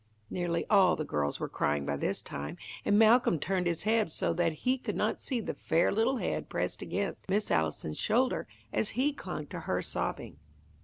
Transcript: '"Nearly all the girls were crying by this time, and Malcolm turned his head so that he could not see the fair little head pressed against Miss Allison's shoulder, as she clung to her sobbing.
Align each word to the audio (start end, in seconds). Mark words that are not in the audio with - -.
'"Nearly 0.31 0.65
all 0.67 0.95
the 0.95 1.05
girls 1.05 1.39
were 1.39 1.47
crying 1.47 1.85
by 1.85 1.95
this 1.95 2.23
time, 2.23 2.57
and 2.83 2.97
Malcolm 2.97 3.37
turned 3.37 3.67
his 3.67 3.83
head 3.83 4.11
so 4.11 4.33
that 4.33 4.51
he 4.65 4.79
could 4.79 4.95
not 4.95 5.21
see 5.21 5.39
the 5.39 5.53
fair 5.53 5.91
little 5.91 6.17
head 6.17 6.49
pressed 6.49 6.81
against 6.81 7.29
Miss 7.29 7.51
Allison's 7.51 7.99
shoulder, 7.99 8.47
as 8.73 8.87
she 8.93 9.13
clung 9.13 9.45
to 9.45 9.59
her 9.59 9.83
sobbing. 9.83 10.39